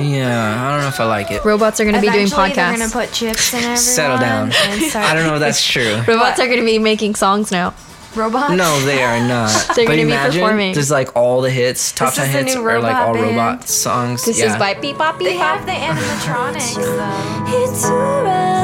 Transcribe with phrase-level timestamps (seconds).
[0.00, 1.44] Yeah, I don't know if I like it.
[1.44, 2.78] Robots are going to be doing Eventually, They're podcasts.
[2.78, 3.76] gonna put chips in everyone.
[3.78, 4.52] Settle down.
[4.52, 6.02] and start- I don't know if that's true.
[6.08, 7.72] Robots are going to be making songs now.
[8.16, 8.52] robots.
[8.54, 9.50] No, they are not.
[9.76, 10.74] They're gonna be imagine performing.
[10.74, 13.08] There's like all the hits, top This ten is the hits new are like robot
[13.08, 13.26] all band.
[13.36, 14.24] robot songs.
[14.24, 14.52] This yeah.
[14.52, 15.58] is by Beep Bop Beep They Bop.
[15.58, 17.62] have the animatronics though.
[17.64, 18.54] It's alright.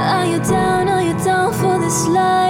[0.00, 0.88] Are you down?
[0.88, 2.41] Are you down for this lie?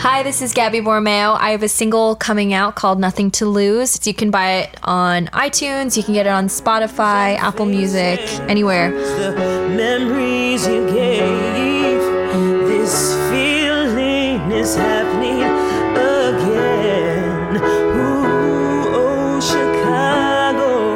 [0.00, 1.36] Hi, this is Gabby Bormeo.
[1.40, 4.06] I have a single coming out called Nothing to Lose.
[4.06, 8.92] You can buy it on iTunes, you can get it on Spotify, Apple Music, anywhere.
[8.92, 11.98] the memories you gave.
[12.68, 15.42] This feeling is happening
[15.98, 17.56] again.
[17.56, 20.94] Ooh, oh, Chicago.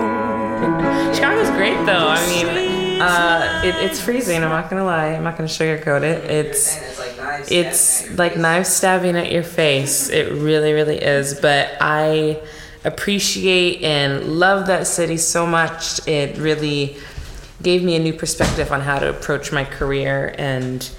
[1.13, 2.07] Chicago's great though.
[2.09, 4.45] I mean, uh, it, it's freezing.
[4.45, 5.09] I'm not gonna lie.
[5.09, 6.23] I'm not gonna sugarcoat it.
[6.31, 6.79] It's
[7.51, 10.09] it's like knife stabbing at your face.
[10.09, 11.41] It really, really is.
[11.41, 12.41] But I
[12.85, 16.07] appreciate and love that city so much.
[16.07, 16.97] It really
[17.63, 20.91] gave me a new perspective on how to approach my career and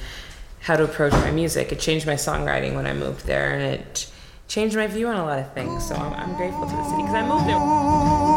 [0.62, 1.72] how to approach my music.
[1.72, 4.10] It changed my songwriting when I moved there, and it
[4.48, 5.88] changed my view on a lot of things.
[5.88, 8.33] So I'm, I'm grateful to the city because I moved there.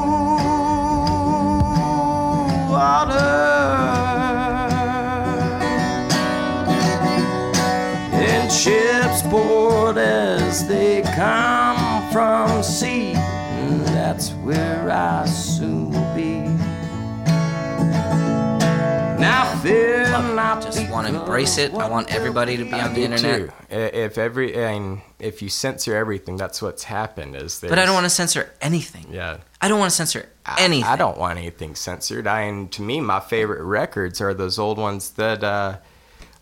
[9.95, 13.13] As they come from sea.
[13.15, 16.41] And that's where I soon will be.
[19.19, 21.73] Now fear not just want to embrace it.
[21.75, 23.49] I want everybody to be on the internet.
[23.49, 23.53] too.
[23.75, 27.35] If every and if you censor everything, that's what's happened.
[27.35, 29.07] Is But I don't want to censor anything.
[29.11, 29.39] Yeah.
[29.61, 30.85] I don't want to censor I- anything.
[30.85, 32.27] I, don't want anything censored.
[32.27, 35.79] I and to me, my favorite records are those old ones that uh,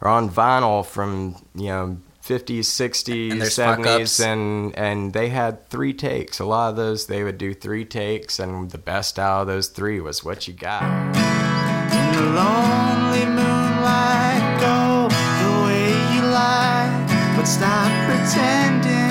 [0.01, 1.97] are on vinyl from you know.
[2.25, 6.41] 50s, 60s, And 70s, and and they had three takes.
[6.41, 9.69] A lot of those they would do three takes, and the best out of those
[9.69, 10.83] three was what you got.
[10.83, 15.09] In the lonely moonlight, go
[15.43, 19.05] the way you like, but stop pretending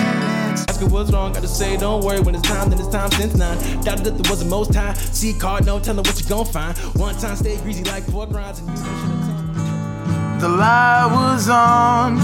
[0.84, 3.58] it's what's wrong, gotta say don't worry when it's time, then it's time since nine.
[3.84, 4.94] Doubted that there was a most high.
[4.94, 6.78] See card, no telling what you gon' find.
[6.96, 10.40] One time stay greasy like four grinds and you know should've told me.
[10.42, 12.18] The light was on,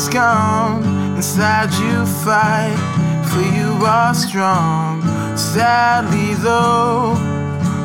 [0.00, 0.82] it's gone.
[1.14, 2.74] Inside you fight,
[3.28, 5.02] for you are strong.
[5.36, 7.16] Sadly, though,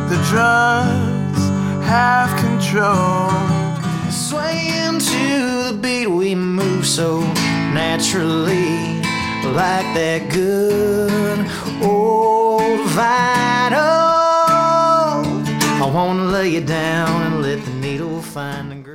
[0.08, 1.44] the drugs
[1.84, 3.30] have control.
[4.10, 7.20] Swaying to the beat, we move so
[7.74, 9.02] naturally,
[9.52, 11.40] like that good
[11.84, 13.76] old vinyl.
[15.84, 18.95] I wanna lay you down and let the needle find the groove.